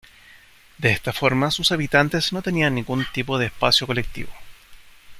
[0.79, 4.31] De esta forma, sus habitantes no tenían ningún tipo de espacio colectivo.